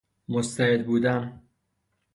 مستعد 0.27 0.85
بودن 0.85 1.41